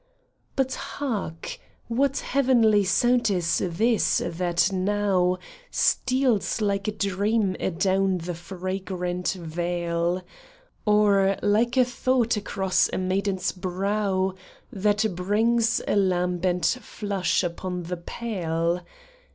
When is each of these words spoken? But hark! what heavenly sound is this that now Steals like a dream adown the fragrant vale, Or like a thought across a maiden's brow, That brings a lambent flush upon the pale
But 0.55 0.73
hark! 0.73 1.59
what 1.87 2.17
heavenly 2.17 2.83
sound 2.83 3.29
is 3.29 3.59
this 3.63 4.17
that 4.25 4.71
now 4.71 5.37
Steals 5.69 6.59
like 6.59 6.87
a 6.87 6.91
dream 6.91 7.55
adown 7.59 8.17
the 8.17 8.33
fragrant 8.33 9.27
vale, 9.33 10.23
Or 10.87 11.37
like 11.43 11.77
a 11.77 11.85
thought 11.85 12.35
across 12.35 12.89
a 12.91 12.97
maiden's 12.97 13.51
brow, 13.51 14.33
That 14.73 15.05
brings 15.15 15.83
a 15.87 15.95
lambent 15.95 16.65
flush 16.85 17.43
upon 17.43 17.83
the 17.83 17.97
pale 17.97 18.81